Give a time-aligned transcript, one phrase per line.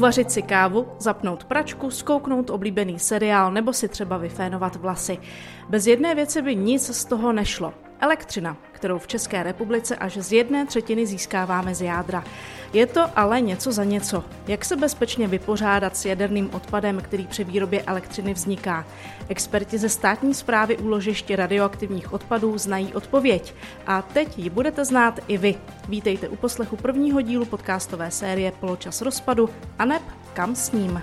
[0.00, 5.18] Uvařit si kávu, zapnout pračku, skouknout oblíbený seriál nebo si třeba vyfénovat vlasy.
[5.68, 7.74] Bez jedné věci by nic z toho nešlo.
[8.00, 12.24] Elektřina, kterou v České republice až z jedné třetiny získáváme z jádra.
[12.72, 14.24] Je to ale něco za něco.
[14.46, 18.86] Jak se bezpečně vypořádat s jaderným odpadem, který při výrobě elektřiny vzniká?
[19.28, 23.54] Experti ze státní zprávy úložiště radioaktivních odpadů znají odpověď.
[23.86, 25.54] A teď ji budete znát i vy.
[25.88, 30.02] Vítejte u poslechu prvního dílu podcastové série Poločas rozpadu a neb
[30.34, 31.02] kam s ním.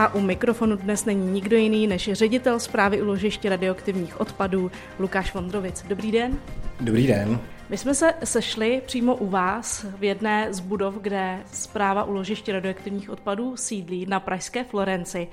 [0.00, 5.84] A u mikrofonu dnes není nikdo jiný než ředitel zprávy uložiště radioaktivních odpadů Lukáš Vondrovic.
[5.88, 6.38] Dobrý den.
[6.80, 7.40] Dobrý den.
[7.70, 13.10] My jsme se sešli přímo u vás v jedné z budov, kde zpráva uložiště radioaktivních
[13.10, 15.28] odpadů sídlí na Pražské Florenci.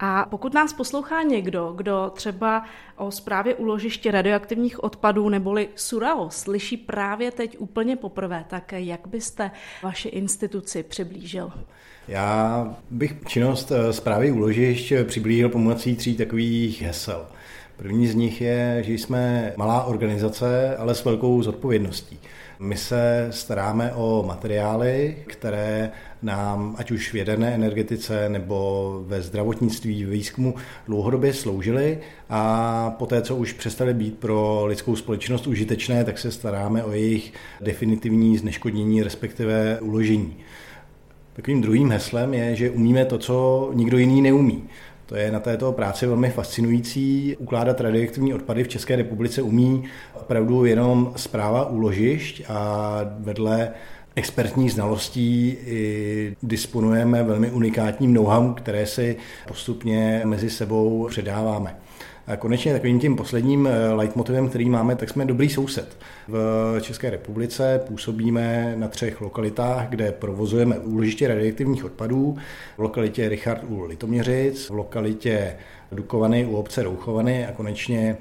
[0.00, 2.64] A pokud nás poslouchá někdo, kdo třeba
[2.96, 9.50] o zprávě uložiště radioaktivních odpadů neboli SURAO slyší právě teď úplně poprvé, tak jak byste
[9.82, 11.52] vaši instituci přiblížil?
[12.08, 17.26] Já bych činnost zprávy eh, úložišť přiblížil pomocí tří takových hesel.
[17.80, 22.18] První z nich je, že jsme malá organizace, ale s velkou zodpovědností.
[22.58, 25.90] My se staráme o materiály, které
[26.22, 30.54] nám, ať už v jaderné energetice nebo ve zdravotnictví, v výzkumu,
[30.86, 31.98] dlouhodobě sloužily
[32.30, 37.32] a poté, co už přestaly být pro lidskou společnost užitečné, tak se staráme o jejich
[37.60, 40.36] definitivní zneškodnění, respektive uložení.
[41.32, 44.64] Takovým druhým heslem je, že umíme to, co nikdo jiný neumí.
[45.10, 47.36] To je na této práci velmi fascinující.
[47.38, 53.70] Ukládat radioaktivní odpady v České republice umí opravdu jenom zpráva úložišť a vedle
[54.14, 55.56] expertních znalostí
[56.42, 59.16] disponujeme velmi unikátním know-how, které si
[59.48, 61.76] postupně mezi sebou předáváme.
[62.30, 65.96] A konečně takovým tím posledním eh, leitmotivem, který máme, tak jsme dobrý soused.
[66.28, 72.36] V České republice působíme na třech lokalitách, kde provozujeme úložiště radioaktivních odpadů.
[72.76, 75.56] V lokalitě Richard u Litoměřic, v lokalitě
[75.92, 78.16] Dukovany u obce Rouchovany a konečně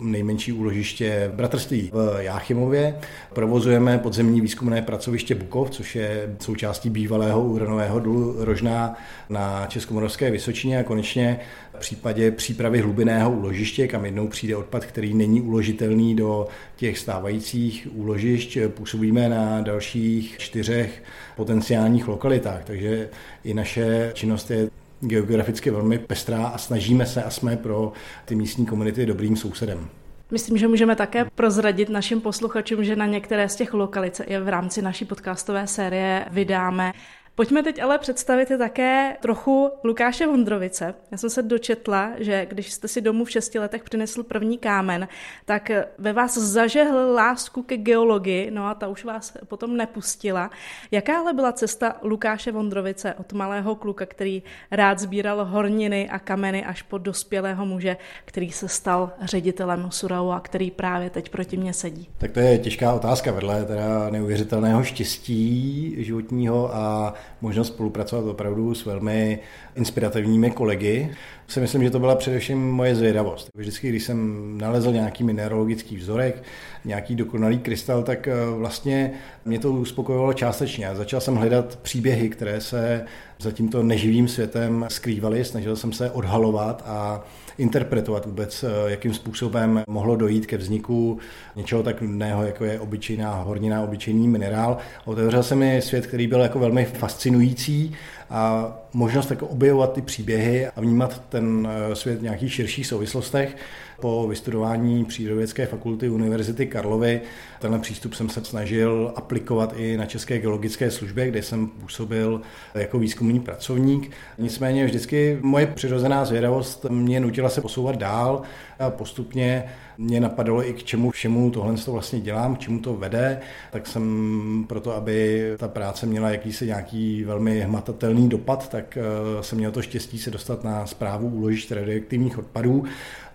[0.00, 2.94] nejmenší úložiště v bratrství v Jáchymově.
[3.32, 8.94] Provozujeme podzemní výzkumné pracoviště Bukov, což je součástí bývalého uranového dolu Rožná
[9.28, 11.40] na Českomoravské Vysočině a konečně
[11.74, 17.88] v případě přípravy hlubinného úložiště, kam jednou přijde odpad, který není uložitelný do těch stávajících
[17.92, 21.02] úložišť, působíme na dalších čtyřech
[21.36, 23.08] potenciálních lokalitách, takže
[23.44, 27.92] i naše činnost je geograficky velmi pestrá a snažíme se a jsme pro
[28.24, 29.88] ty místní komunity dobrým sousedem.
[30.30, 34.48] Myslím, že můžeme také prozradit našim posluchačům, že na některé z těch lokalic i v
[34.48, 36.92] rámci naší podcastové série vydáme
[37.34, 40.94] Pojďme teď ale představit také trochu Lukáše Vondrovice.
[41.10, 45.08] Já jsem se dočetla, že když jste si domů v šesti letech přinesl první kámen,
[45.44, 50.50] tak ve vás zažehl lásku ke geologii, no a ta už vás potom nepustila.
[50.90, 56.64] Jaká ale byla cesta Lukáše Vondrovice od malého kluka, který rád sbíral horniny a kameny
[56.64, 61.72] až po dospělého muže, který se stal ředitelem Surau a který právě teď proti mně
[61.72, 62.08] sedí?
[62.18, 68.84] Tak to je těžká otázka vedle teda neuvěřitelného štěstí životního a možnost spolupracovat opravdu s
[68.84, 69.38] velmi
[69.74, 71.14] inspirativními kolegy.
[71.48, 73.48] Si myslím, že to byla především moje zvědavost.
[73.54, 76.42] Vždycky, když jsem nalezl nějaký mineralogický vzorek,
[76.84, 79.12] nějaký dokonalý krystal, tak eh, vlastně
[79.44, 80.90] mě to uspokojovalo částečně.
[80.94, 83.04] Začal jsem hledat příběhy, které se
[83.38, 87.24] za tímto neživým světem skrývaly, snažil jsem se odhalovat a
[87.58, 91.18] interpretovat vůbec, eh, jakým způsobem mohlo dojít ke vzniku
[91.56, 94.78] něčeho tak nudného, jako je obyčejná hornina, obyčejný minerál.
[95.04, 97.94] Otevřel se mi svět, který byl jako velmi fascinující
[98.30, 103.56] a možnost jako objevovat ty příběhy a vnímat ten eh, svět v nějakých širších souvislostech.
[104.02, 107.20] Po vystudování Přírodovědské fakulty Univerzity Karlovy
[107.60, 112.40] tenhle přístup jsem se snažil aplikovat i na České geologické službě, kde jsem působil
[112.74, 114.10] jako výzkumný pracovník.
[114.38, 118.42] Nicméně vždycky moje přirozená zvědavost mě nutila se posouvat dál
[118.82, 119.64] a postupně
[119.98, 123.40] mě napadalo i k čemu všemu tohle to vlastně dělám, k čemu to vede,
[123.70, 129.58] tak jsem proto, aby ta práce měla jakýsi nějaký velmi hmatatelný dopad, tak eh, jsem
[129.58, 132.84] měl to štěstí se dostat na zprávu úložišť radioaktivních odpadů.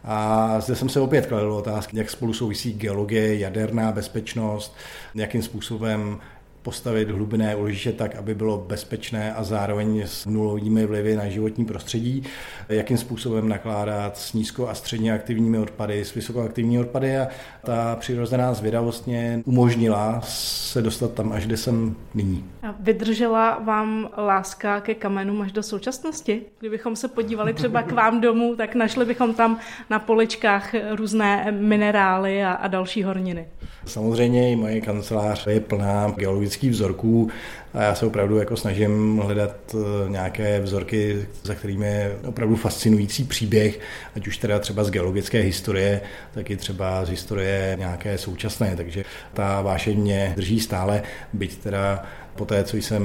[0.04, 4.76] A zde jsem se opět kladl otázky, jak spolu souvisí geologie, jaderná bezpečnost,
[5.16, 6.20] jakým způsobem
[6.68, 12.24] postavit hlubinné úložiště tak, aby bylo bezpečné a zároveň s nulovými vlivy na životní prostředí,
[12.70, 17.28] jakým způsobem nakládat s nízko a středně aktivními odpady, s vysokoaktivními odpady a
[17.66, 22.46] ta přirozená zvědavost mě umožnila se dostat tam, až kde jsem nyní.
[22.64, 26.42] A vydržela vám láska ke kamenům až do současnosti?
[26.60, 29.60] Kdybychom se podívali třeba k vám domů, tak našli bychom tam
[29.90, 33.48] na poličkách různé minerály a, a další horniny.
[33.86, 37.30] Samozřejmě i moje kancelář je plná geologických vzorků
[37.74, 43.24] a já se opravdu jako snažím hledat eh, nějaké vzorky, za kterými je opravdu fascinující
[43.24, 43.80] příběh,
[44.16, 46.02] ať už teda třeba z geologické historie,
[46.34, 52.04] tak i třeba z historie nějaké současné, takže ta vášeň mě drží stále, byť teda
[52.36, 53.04] po té, co jsem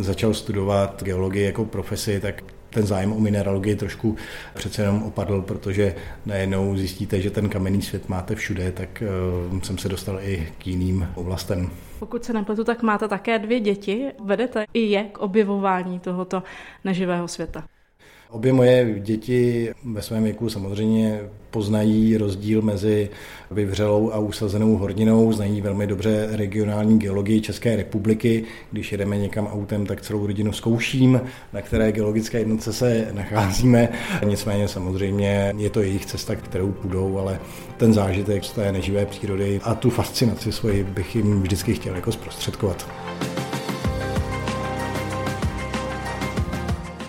[0.00, 2.42] začal studovat geologii jako profesi, tak
[2.74, 4.16] ten zájem o mineralogii trošku
[4.54, 5.94] přece jenom opadl, protože
[6.26, 9.02] najednou zjistíte, že ten kamenný svět máte všude, tak
[9.52, 11.70] uh, jsem se dostal i k jiným oblastem.
[12.04, 14.12] Pokud se nepletu, tak máte také dvě děti.
[14.20, 16.42] Vedete i je k objevování tohoto
[16.84, 17.64] neživého světa.
[18.34, 21.20] Obě moje děti ve svém věku samozřejmě
[21.50, 23.10] poznají rozdíl mezi
[23.50, 28.44] vyvřelou a usazenou horninou, znají velmi dobře regionální geologii České republiky.
[28.72, 31.20] Když jedeme někam autem, tak celou rodinu zkouším,
[31.52, 33.88] na které geologické jednotce se nacházíme.
[34.24, 37.40] Nicméně samozřejmě je to jejich cesta, kterou půjdou, ale
[37.76, 42.12] ten zážitek z té neživé přírody a tu fascinaci svoji bych jim vždycky chtěl jako
[42.12, 43.03] zprostředkovat.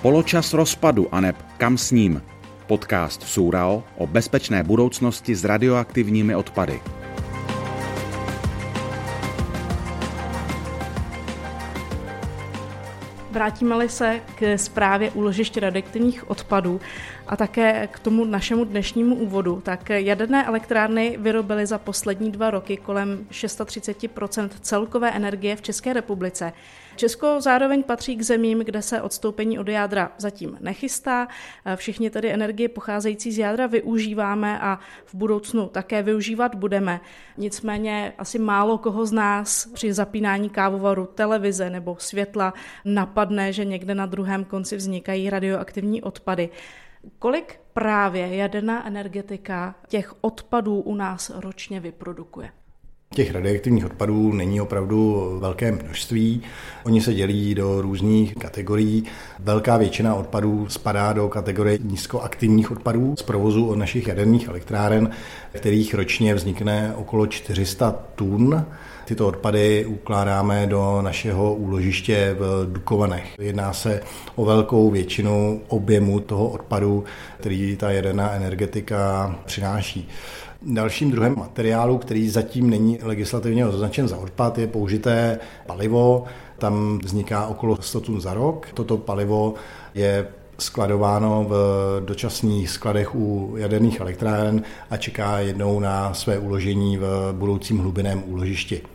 [0.06, 2.22] Poločas rozpadu a neb kam s ním.
[2.68, 6.82] Podcast Surao o bezpečné budoucnosti s radioaktivními odpady.
[13.32, 16.82] Vrátíme-li se k zprávě úložiště radioaktivních odpadů
[17.28, 22.78] a také k tomu našemu dnešnímu úvodu, tak jaderné elektrárny vyrobily za poslední dva roky
[22.78, 26.54] kolem 630% celkové energie v České republice.
[26.96, 31.28] Česko zároveň patří k zemím, kde se odstoupení od jádra zatím nechystá.
[31.76, 37.02] Všichni tedy energie pocházející z jádra využíváme a v budoucnu také využívat budeme.
[37.38, 42.54] Nicméně asi málo koho z nás při zapínání kávovaru, televize nebo světla
[42.86, 46.50] napadne, že někde na druhém konci vznikají radioaktivní odpady.
[47.20, 52.52] Kolik právě jaderná energetika těch odpadů u nás ročně vyprodukuje?
[53.14, 56.42] Těch radioaktivních odpadů není opravdu velké množství.
[56.86, 59.04] Oni se dělí do různých kategorií.
[59.40, 65.10] Velká většina odpadů spadá do kategorie nízkoaktivních odpadů z provozu od našich jaderných elektráren,
[65.52, 68.66] kterých ročně vznikne okolo 400 tun.
[69.06, 73.40] Tyto odpady ukládáme do našeho úložiště v Dukovanech.
[73.40, 74.02] Jedná se
[74.36, 77.04] o velkou většinu objemu toho odpadu,
[77.40, 80.10] který ta jaderná energetika přináší.
[80.66, 86.24] Dalším druhem materiálu, který zatím není legislativně označen za odpad, je použité palivo.
[86.58, 88.68] Tam vzniká okolo 100 tun za rok.
[88.74, 89.54] Toto palivo
[89.94, 90.28] je
[90.58, 91.54] skladováno v
[92.06, 98.95] dočasných skladech u jaderných elektráren a čeká jednou na své uložení v budoucím hlubiném úložišti.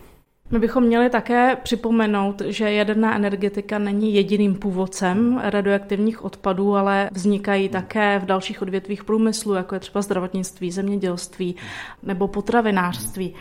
[0.52, 7.68] My bychom měli také připomenout, že jaderná energetika není jediným původcem radioaktivních odpadů, ale vznikají
[7.68, 11.56] také v dalších odvětvích průmyslu, jako je třeba zdravotnictví, zemědělství
[12.02, 13.34] nebo potravinářství.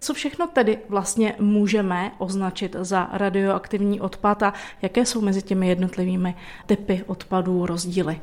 [0.00, 4.52] Co všechno tedy vlastně můžeme označit za radioaktivní odpad a
[4.82, 6.34] jaké jsou mezi těmi jednotlivými
[6.66, 8.20] typy odpadů rozdíly?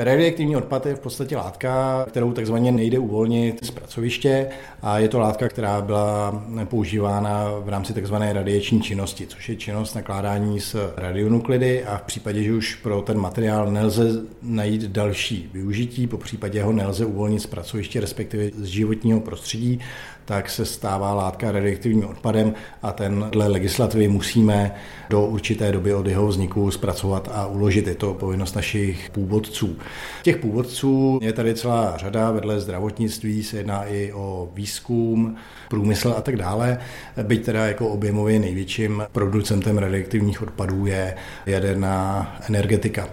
[0.00, 4.46] Radioaktivní odpad je v podstatě látka, kterou takzvaně nejde uvolnit z pracoviště
[4.82, 9.94] a je to látka, která byla používána v rámci takzvané radiační činnosti, což je činnost
[9.94, 14.08] nakládání s radionuklidy a v případě, že už pro ten materiál nelze
[14.42, 19.80] najít další využití, po případě ho nelze uvolnit z pracoviště, respektive z životního prostředí,
[20.28, 24.74] tak se stává látka radioaktivním odpadem a ten dle legislativy musíme
[25.10, 27.86] do určité doby od jeho vzniku zpracovat a uložit.
[27.86, 29.78] Je to povinnost našich původců.
[30.22, 35.36] Těch původců je tady celá řada, vedle zdravotnictví se jedná i o výzkum,
[35.68, 36.78] průmysl a tak dále.
[37.22, 41.14] Byť teda jako objemově největším producentem radioaktivních odpadů je
[41.46, 43.08] jaderná energetika.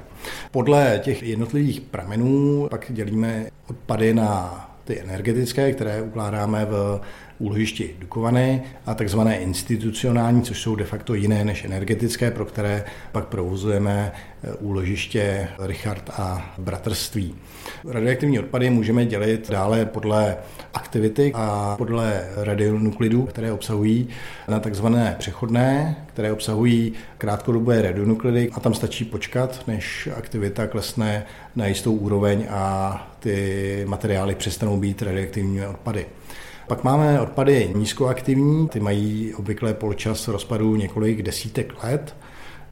[0.52, 7.02] Podle těch jednotlivých pramenů pak dělíme odpady na ty energetické, které ukládáme v
[7.40, 13.26] úložišti Dukovany a takzvané institucionální, což jsou de facto jiné než energetické, pro které pak
[13.26, 14.12] provozujeme
[14.44, 17.36] eh, úložiště Richard a Bratrství.
[17.88, 20.38] Radioaktivní odpady můžeme dělit dále podle
[20.74, 24.08] aktivity a podle radionuklidů, které obsahují
[24.48, 31.26] na takzvané přechodné, které obsahují krátkodobé radionuklidy a tam stačí počkat, než aktivita klesne
[31.56, 36.06] na jistou úroveň a ty materiály přestanou být radioaktivními odpady.
[36.68, 42.16] Pak máme odpady nízkoaktivní, ty mají obvykle polčas rozpadu několik desítek let.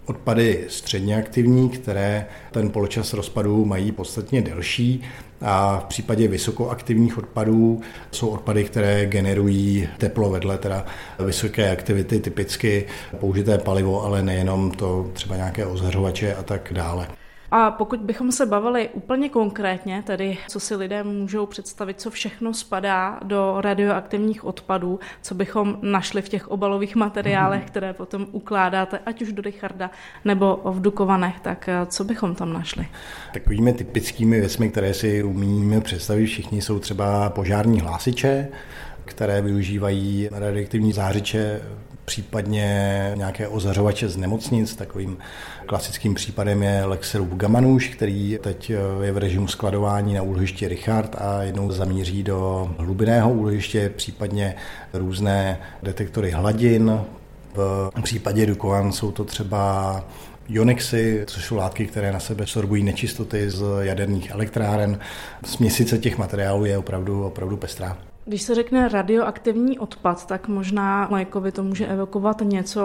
[0.06, 5.04] Odpady středně aktivní, které ten poločas rozpadu mají podstatně delší
[5.42, 7.82] a v případě vysokoaktivních odpadů
[8.12, 10.86] jsou odpady, které generují teplo vedle teda
[11.26, 12.86] vysoké aktivity, typicky
[13.20, 17.08] použité palivo, ale nejenom to třeba nějaké ozhařovače a tak dále.
[17.56, 22.54] A pokud bychom se bavili úplně konkrétně, tedy co si lidé můžou představit, co všechno
[22.54, 27.68] spadá do radioaktivních odpadů, co bychom našli v těch obalových materiálech, mhm.
[27.68, 29.92] které potom ukládáte, ať už do Richarda
[30.26, 32.88] nebo v Dukovanech, tak eh, co bychom tam našli?
[33.34, 38.48] Takovými typickými věcmi, které si umíme představit všichni, jsou třeba požární hlásiče,
[39.06, 41.62] které využívají radioaktivní zářiče
[42.06, 44.76] případně nějaké ozařovače z nemocnic.
[44.76, 45.18] Takovým
[45.66, 51.44] klasickým případem je Lexerův Gamanuš, který teď je v režimu skladování na úložišti Richard a
[51.44, 54.56] jednou zamíří do hlubinného úložiště, případně
[54.94, 57.00] různé detektory hladin.
[57.56, 60.06] V případě Dukovan jsou to třeba
[60.50, 65.00] Ionexy, což jsou látky, které na sebe sorbují nečistoty z jaderných elektráren.
[65.46, 67.98] Směsice těch materiálů je opravdu, opravdu pestrá.
[68.26, 72.82] Když se řekne radioaktivní odpad, tak možná lékovi to může evokovat něco,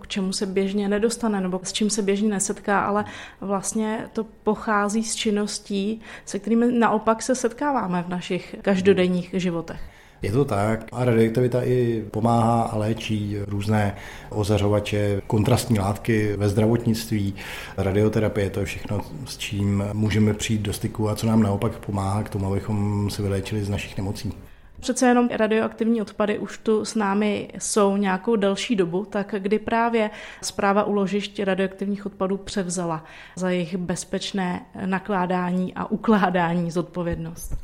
[0.00, 3.04] k čemu se běžně nedostane nebo s čím se běžně nesetká, ale
[3.40, 9.80] vlastně to pochází z činností, se kterými naopak se setkáváme v našich každodenních životech.
[10.22, 13.96] Je to tak a radioaktivita i pomáhá a léčí různé
[14.30, 17.34] ozařovače, kontrastní látky ve zdravotnictví,
[17.76, 22.22] radioterapie, to je všechno, s čím můžeme přijít do styku a co nám naopak pomáhá
[22.22, 24.32] k tomu, abychom se vyléčili z našich nemocí.
[24.86, 30.10] Přece jenom radioaktivní odpady už tu s námi jsou nějakou delší dobu, tak kdy právě
[30.42, 33.04] zpráva uložišť radioaktivních odpadů převzala
[33.36, 37.56] za jejich bezpečné nakládání a ukládání zodpovědnost?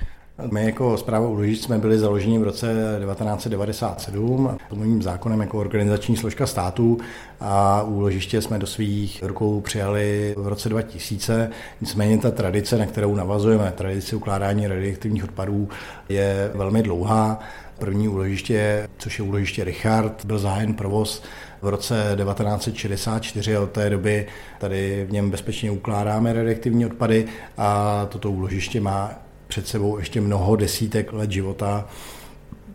[0.51, 6.47] My jako zpráva úložišť jsme byli založeni v roce 1997 mým zákonem jako organizační složka
[6.47, 6.99] státu
[7.41, 11.51] a úložiště jsme do svých rukou přijali v roce 2000.
[11.81, 15.69] Nicméně ta tradice, na kterou navazujeme, tradice ukládání radioaktivních odpadů,
[16.09, 17.39] je velmi dlouhá.
[17.79, 21.23] První úložiště, což je úložiště Richard, byl zájen provoz
[21.63, 24.27] v roce 1964 a od té doby
[24.59, 27.27] tady v něm bezpečně ukládáme radioaktivní odpady
[27.59, 29.23] a toto úložiště má
[29.53, 31.89] před sebou ještě mnoho desítek let života.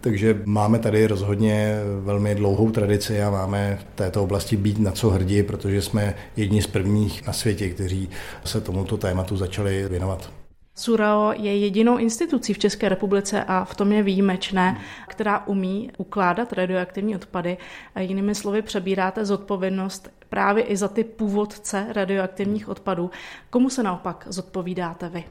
[0.02, 5.10] Takže máme tady rozhodně velmi dlouhou tradici a máme v této oblasti být na co
[5.10, 8.10] hrdí, protože jsme jedni z prvních na světě, kteří
[8.44, 10.32] se tomuto tématu začali věnovat.
[10.76, 16.54] SURAO je jedinou institucí v České republice a v tom je výjimečné, která umí ukládat
[16.54, 17.58] radioaktivní odpady.
[18.00, 23.12] Jinými slovy přebíráte zodpovědnost právě i za ty původce radioaktivních odpadů.
[23.50, 25.24] Komu se naopak zodpovídáte vy?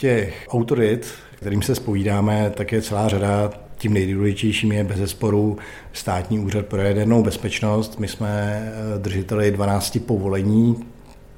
[0.00, 3.50] Těch autorit, kterým se spovídáme, tak je celá řada.
[3.78, 5.58] Tím nejdůležitějším je bez sporu
[5.92, 7.98] státní úřad pro jadernou bezpečnost.
[7.98, 10.76] My jsme eh, držiteli 12 povolení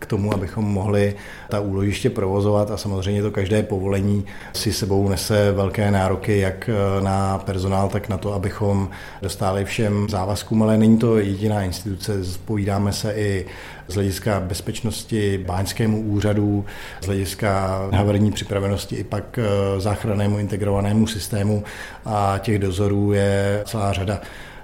[0.03, 1.15] k tomu, abychom mohli
[1.49, 7.01] ta úložiště provozovat a samozřejmě to každé povolení si sebou nese velké nároky jak eh,
[7.01, 8.91] na personál, tak na to, abychom
[9.23, 13.47] dostali všem závazkům, ale není to jediná instituce, spovídáme se i
[13.89, 16.65] z hlediska bezpečnosti báňskému úřadu,
[17.01, 21.65] z hlediska havarijní připravenosti i pak eh, záchrannému integrovanému systému.
[22.05, 24.21] A těch dozorů je celá řada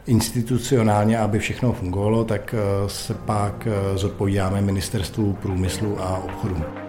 [0.08, 6.87] institucionálně, aby všechno fungovalo, tak eh, se pak eh, zodpovídáme ministerstvu průmyslu a obchodu.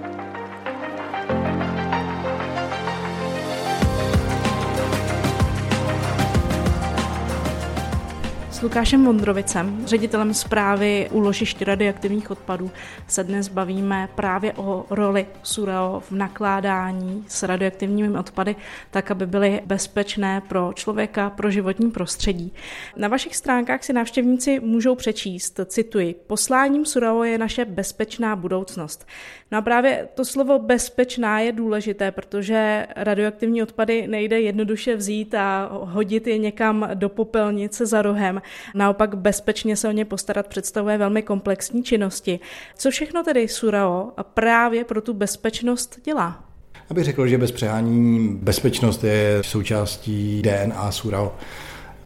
[8.60, 12.72] S Lukášem Vondrovicem, ředitelem zprávy úložišť radioaktivních odpadů,
[13.08, 18.56] se dnes bavíme právě o roli SUREO v nakládání s radioaktivními odpady,
[18.92, 22.54] tak, aby byly bezpečné pro člověka, pro životní prostředí.
[22.98, 29.08] Na vašich stránkách si návštěvníci můžou přečíst, cituji, posláním SUREO je naše bezpečná budoucnost.
[29.52, 35.70] No a právě to slovo bezpečná je důležité, protože radioaktivní odpady nejde jednoduše vzít a
[35.72, 38.42] hodit je někam do popelnice za rohem.
[38.76, 42.40] Naopak bezpečně se o ně postarat představuje velmi komplexní činnosti.
[42.78, 46.44] Co všechno tedy Surao právě pro tu bezpečnost dělá?
[46.90, 51.36] Abych řekl, že bez přehání bezpečnost je součástí DNA Surao.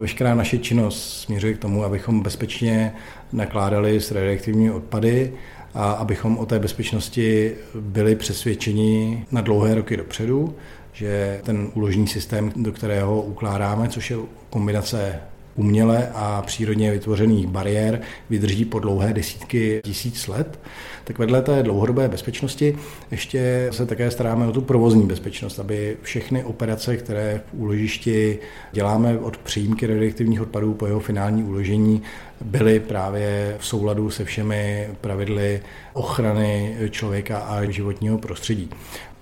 [0.00, 2.94] Veškerá naše činnost směřuje k tomu, abychom bezpečně
[3.32, 5.32] nakládali s radioaktivními odpady
[5.74, 10.54] a abychom o té bezpečnosti byli přesvědčeni na dlouhé roky dopředu,
[10.92, 14.16] že ten úložní systém, do kterého ukládáme, což je
[14.50, 15.20] kombinace
[15.56, 20.58] uměle a přírodně vytvořených bariér vydrží po dlouhé desítky tisíc let,
[21.04, 22.76] tak vedle té dlouhodobé bezpečnosti
[23.10, 28.38] ještě se také staráme o tu provozní bezpečnost, aby všechny operace, které v úložišti
[28.72, 32.02] děláme od přijímky radioaktivních odpadů po jeho finální uložení,
[32.40, 35.60] byly právě v souladu se všemi pravidly
[35.92, 38.70] ochrany člověka a životního prostředí.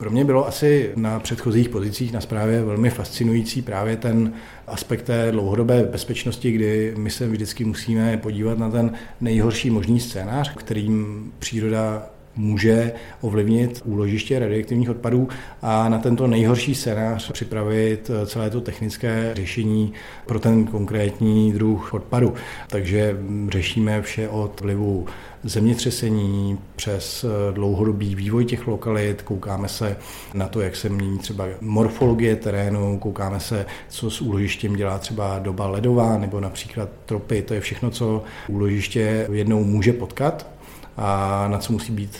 [0.02, 4.32] Pro mě bylo asi na předchozích pozicích na zprávě velmi fascinující právě ten
[4.66, 10.54] aspekt té dlouhodobé bezpečnosti, kdy my se vždycky musíme podívat na ten nejhorší možný scénář,
[10.54, 15.28] kterým příroda může ovlivnit úložiště radioaktivních odpadů
[15.62, 19.92] a na tento nejhorší scénář připravit celé to technické řešení
[20.26, 22.34] pro ten konkrétní druh odpadu.
[22.68, 23.16] Takže
[23.48, 25.06] řešíme vše od vlivu
[25.44, 29.96] zemětřesení přes dlouhodobý vývoj těch lokalit, koukáme se
[30.34, 35.38] na to, jak se mění třeba morfologie terénu, koukáme se, co s úložištěm dělá třeba
[35.38, 40.46] doba ledová nebo například tropy, to je všechno, co úložiště jednou může potkat
[40.96, 42.18] a na co musí být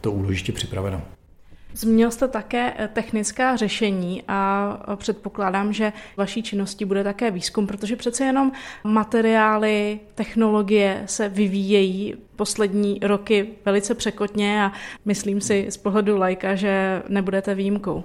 [0.00, 1.02] to úložiště připraveno.
[1.74, 7.96] Zmínil jste také eh, technická řešení a předpokládám, že vaší činností bude také výzkum, protože
[7.96, 8.52] přece jenom
[8.84, 14.72] materiály, technologie se vyvíjejí poslední roky velice překotně a
[15.04, 18.04] myslím si z pohledu lajka, že nebudete výjimkou.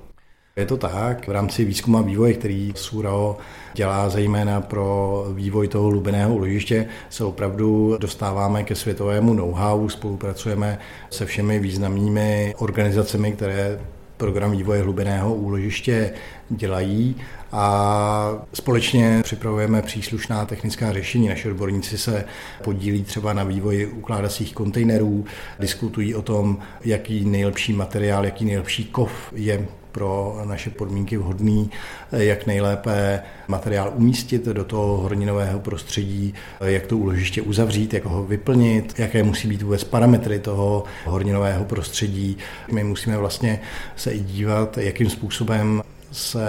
[0.59, 1.27] Je to tak.
[1.27, 3.37] V rámci výzkumu a vývoje, který SURAO
[3.73, 11.25] dělá zejména pro vývoj toho hlubinného úložiště, se opravdu dostáváme ke světovému know-how, spolupracujeme se
[11.25, 13.79] všemi významnými organizacemi, které
[14.17, 16.11] program vývoje hlubinného úložiště
[16.49, 17.15] dělají
[17.51, 21.27] a společně připravujeme příslušná technická řešení.
[21.27, 22.25] Naši odborníci se
[22.63, 25.25] podílí třeba na vývoji ukládacích kontejnerů,
[25.59, 31.71] diskutují o tom, jaký nejlepší materiál, jaký nejlepší kov je pro naše podmínky vhodný,
[32.11, 38.99] jak nejlépe materiál umístit do toho horninového prostředí, jak to úložiště uzavřít, jak ho vyplnit,
[38.99, 42.37] jaké musí být vůbec parametry toho horninového prostředí.
[42.71, 43.59] My musíme vlastně
[43.95, 45.81] se i dívat, jakým způsobem
[46.11, 46.47] se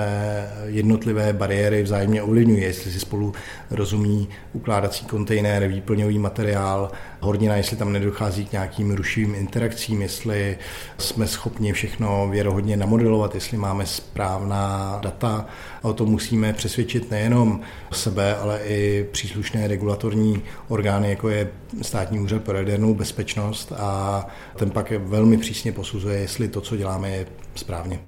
[0.67, 3.33] jednotlivé bariéry vzájemně ovlivňují, jestli si spolu
[3.71, 6.90] rozumí ukládací kontejner, výplňový materiál,
[7.21, 10.59] hornina, jestli tam nedochází k nějakým rušivým interakcím, jestli
[10.99, 15.47] jsme schopni všechno věrohodně namodelovat, jestli máme správná data.
[15.83, 17.61] A o tom musíme přesvědčit nejenom
[17.93, 21.49] sebe, ale i příslušné regulatorní orgány, jako je
[21.83, 24.26] Státní úřad pro jadernou bezpečnost a
[24.57, 28.00] ten pak velmi přísně posuzuje, jestli to, co děláme, je správně.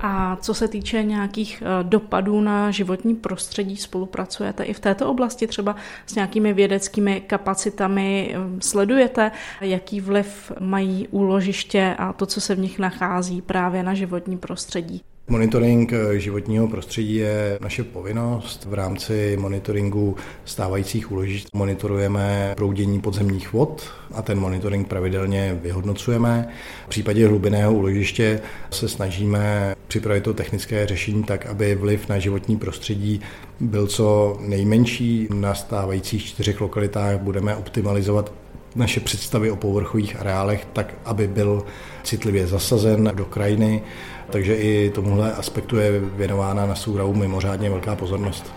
[0.00, 5.46] A co se týče nějakých eh, dopadů na životní prostředí, spolupracujete i v této oblasti
[5.46, 8.34] třeba s nějakými vědeckými kapacitami?
[8.34, 13.94] Eh, sledujete, jaký vliv mají úložiště a to, co se v nich nachází právě na
[13.94, 15.02] životní prostředí?
[15.30, 18.64] Monitoring eh, životního prostředí je naše povinnost.
[18.64, 26.48] V rámci monitoringu stávajících úložišť monitorujeme proudění podzemních vod a ten monitoring pravidelně vyhodnocujeme.
[26.86, 32.56] V případě hlubinného úložiště se snažíme připravit to technické řešení tak, aby vliv na životní
[32.56, 33.20] prostředí
[33.60, 35.28] byl co nejmenší.
[35.34, 38.32] Na stávajících čtyřech lokalitách budeme optimalizovat
[38.76, 41.64] naše představy o povrchových areálech tak, aby byl
[42.08, 43.82] citlivě zasazen do krajiny
[44.30, 48.52] takže i tomuhle aspektu je věnována na Sourau mimořádně velká pozornost.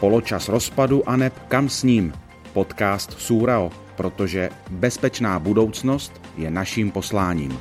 [0.00, 2.12] Poločas rozpadu a neb kam s ním?
[2.52, 7.58] Podcast Sourao, protože bezpečná budoucnost je naším posláním.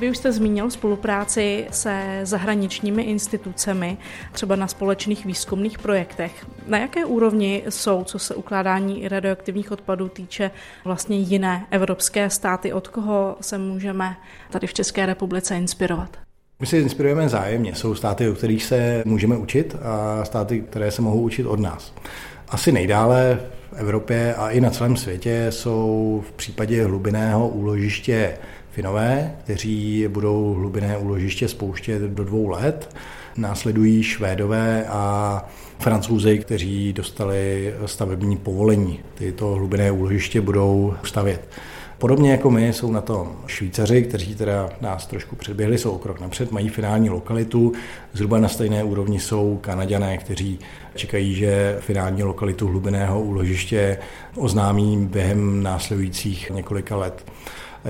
[0.00, 3.96] Vy už jste zmínil spolupráci se zahraničními institucemi,
[4.32, 6.46] třeba na společných výzkumných projektech.
[6.66, 10.50] Na jaké úrovni jsou, co se ukládání radioaktivních odpadů týče,
[10.84, 12.72] vlastně jiné evropské státy?
[12.72, 14.16] Od koho se můžeme
[14.50, 16.16] tady v České republice inspirovat?
[16.60, 17.74] My se inspirujeme zájemně.
[17.74, 21.94] Jsou státy, o kterých se můžeme učit a státy, které se mohou učit od nás.
[22.48, 23.40] Asi nejdále
[23.72, 28.38] v Evropě a i na celém světě jsou v případě hlubinného úložiště
[28.76, 32.96] Finové, kteří budou hlubinné úložiště spouštět do dvou let.
[33.36, 35.44] Následují Švédové a
[35.78, 39.00] Francouzi, kteří dostali stavební povolení.
[39.14, 41.48] Tyto hlubinné úložiště budou stavět.
[41.98, 46.20] Podobně jako my jsou na tom Švýcaři, kteří teda nás trošku předběhli, jsou o krok
[46.20, 47.72] napřed, mají finální lokalitu.
[48.12, 50.58] Zhruba na stejné úrovni jsou Kanaďané, kteří
[50.94, 53.98] čekají, že finální lokalitu hlubinného úložiště
[54.34, 57.24] oznámí během následujících několika let.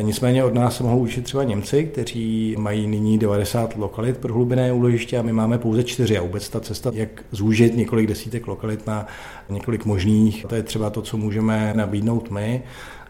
[0.00, 4.72] Nicméně od nás se mohou učit třeba Němci, kteří mají nyní 90 lokalit pro hlubinné
[4.72, 6.18] úložiště a my máme pouze čtyři.
[6.18, 9.06] A vůbec ta cesta, jak zúžit několik desítek lokalit na
[9.50, 12.62] několik možných, to je třeba to, co můžeme nabídnout my.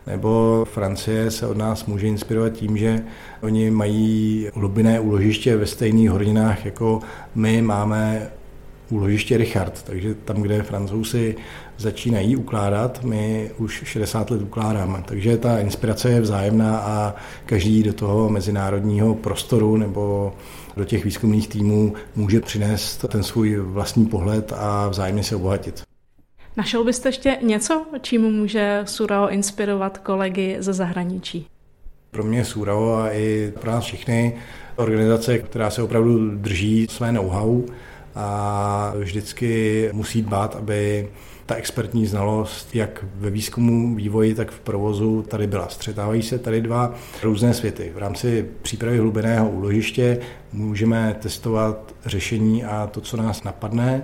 [0.07, 3.03] nebo Francie se od nás může inspirovat tím, že
[3.43, 7.01] oni mají hlubinné úložiště ve stejných horninách, jako
[7.35, 8.31] my máme
[8.91, 11.37] úložiště Richard, takže tam, kde francouzi
[11.77, 15.03] začínají ukládat, my už 60 let ukládáme.
[15.07, 17.15] Takže ta inspirace je vzájemná a
[17.47, 20.33] každý do toho mezinárodního prostoru nebo
[20.77, 25.83] do těch výzkumných týmů může přinést ten svůj vlastní pohled a vzájemně se obohatit.
[26.57, 31.47] Našel byste ještě něco, čím může Surao inspirovat kolegy ze zahraničí?
[32.11, 34.37] Pro mě Surao a i pro nás všechny
[34.77, 37.63] organizace, která se opravdu drží své know-how
[38.17, 41.09] a vždycky musí dbát, aby
[41.47, 45.69] ta expertní znalost, jak ve výzkumu, vývoji, tak v provozu tady byla.
[45.69, 47.93] Střetávají se tady dva různé světy.
[47.95, 50.19] V rámci přípravy hlubeného úložiště
[50.53, 54.03] můžeme testovat řešení a to, co nás napadne,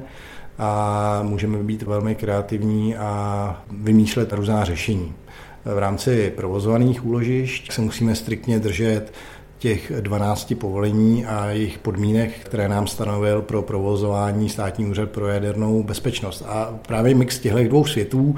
[0.58, 5.14] a můžeme být velmi kreativní a vymýšlet různá řešení.
[5.64, 9.12] V rámci provozovaných úložišť se musíme striktně držet
[9.62, 15.82] těch 12 povolení a jejich podmínek, které nám stanovil pro provozování státní úřad pro jadernou
[15.82, 16.44] bezpečnost.
[16.48, 18.34] A právě mix těchto dvou světů,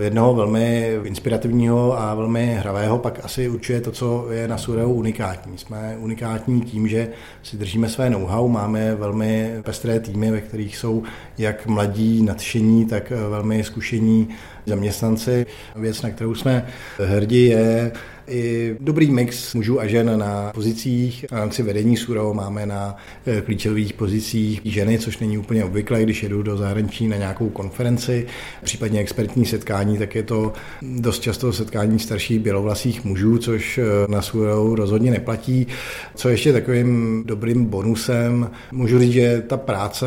[0.00, 5.58] jednoho velmi inspirativního a velmi hravého, pak asi určuje to, co je na Sureu unikátní.
[5.58, 7.08] Jsme unikátní tím, že
[7.42, 11.02] si držíme své know-how, máme velmi pestré týmy, ve kterých jsou
[11.38, 14.28] jak mladí, nadšení, tak velmi zkušení
[14.66, 15.46] zaměstnanci.
[15.76, 16.66] Věc, na kterou jsme
[16.98, 17.92] hrdí, je
[18.26, 21.24] i dobrý mix mužů a žen na pozicích.
[21.30, 22.96] V rámci vedení SURO máme na
[23.44, 28.26] klíčových pozicích ženy, což není úplně obvyklé, když jedu do zahraničí na nějakou konferenci,
[28.64, 34.22] případně expertní setkání, tak je to dost často setkání starších bělovlasých mužů, což eh, na
[34.22, 35.66] SURO rozhodně neplatí.
[36.14, 40.06] Co ještě takovým dobrým bonusem, můžu říct, že ta práce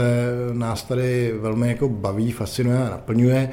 [0.53, 3.49] nás tady velmi jako baví, fascinuje a naplňuje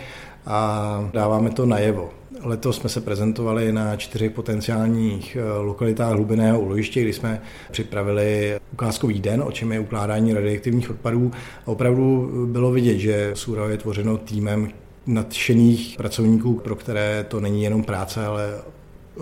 [0.47, 2.11] a dáváme to najevo.
[2.43, 9.21] Letos jsme se prezentovali na čtyřech potenciálních eh, lokalitách hlubinného úložiště, kdy jsme připravili ukázkový
[9.21, 11.31] den, o čem je ukládání radioaktivních odpadů.
[11.67, 14.69] A opravdu bylo vidět, že Sura je tvořeno týmem
[15.07, 18.59] nadšených pracovníků, pro které to není jenom práce, ale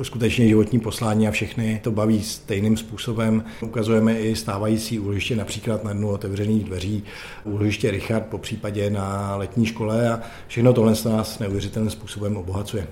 [0.03, 3.45] skutečně životní poslání a všechny to baví stejným způsobem.
[3.63, 7.05] Ukazujeme i stávající úložiště, například na dnu otevřených dveří
[7.45, 12.87] úložiště Richard, po případě na letní škole a všechno tohle se nás neuvěřitelným způsobem obohacuje.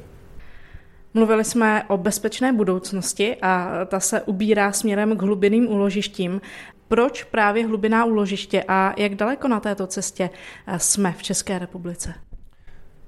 [1.15, 6.41] Mluvili jsme o bezpečné budoucnosti a ta se ubírá směrem k hlubinným úložištím.
[6.89, 10.31] Proč právě hlubiná úložiště a jak daleko na této cestě
[10.77, 12.15] jsme v České republice?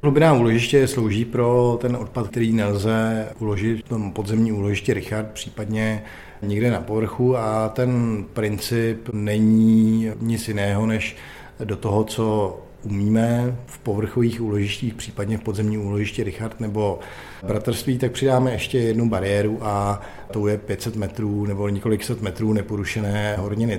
[0.02, 6.02] Hlubiná úložiště slouží pro ten odpad, který nelze uložit v tom podzemní úložiště Richard, případně
[6.42, 11.16] někde na povrchu a ten princip není nic jiného, než
[11.64, 16.98] do toho, co umíme v povrchových úložištích, případně v podzemní úložiště Richard nebo
[17.46, 22.52] bratrství, tak přidáme ještě jednu bariéru a to je 500 metrů nebo několik set metrů
[22.52, 23.78] neporušené horniny.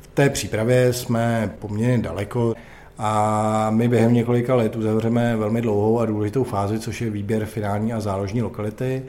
[0.00, 2.54] V té přípravě jsme poměrně daleko
[2.98, 7.92] a my během několika let uzavřeme velmi dlouhou a důležitou fázi, což je výběr finální
[7.92, 9.02] a záložní lokality.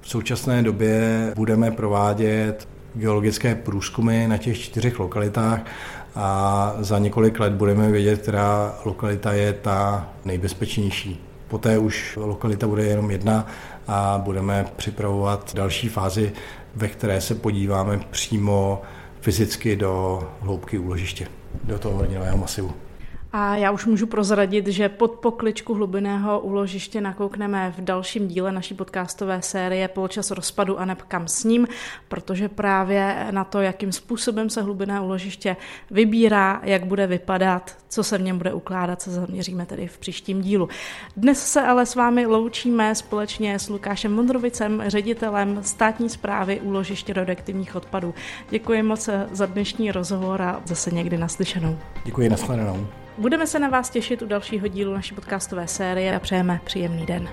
[0.00, 5.60] V současné době budeme provádět geologické průzkumy na těch čtyřech lokalitách
[6.14, 11.24] a za několik let budeme vědět, která lokalita je ta nejbezpečnější.
[11.48, 13.46] Poté už lokalita bude jenom jedna
[13.88, 16.32] a budeme připravovat další fázi,
[16.76, 18.82] ve které se podíváme přímo
[19.20, 21.26] fyzicky do hloubky úložiště,
[21.64, 22.87] do toho hladinového masivu.
[23.32, 28.74] A já už můžu prozradit, že pod pokličku hlubinného úložiště nakoukneme v dalším díle naší
[28.74, 31.68] podcastové série Poločas rozpadu a neb kam s ním,
[32.08, 35.56] protože právě na to, jakým způsobem se hlubinné úložiště
[35.90, 40.40] vybírá, jak bude vypadat, co se v něm bude ukládat, se zaměříme tedy v příštím
[40.42, 40.68] dílu.
[41.16, 47.76] Dnes se ale s vámi loučíme společně s Lukášem Mondrovicem, ředitelem státní zprávy úložiště radioaktivních
[47.76, 48.14] odpadů.
[48.50, 51.78] Děkuji moc za dnešní rozhovor a zase někdy naslyšenou.
[52.04, 52.86] Děkuji, nashledanou.
[53.18, 57.28] Budeme se na vás těšit u dalšího dílu naší podcastové série a přejeme příjemný den.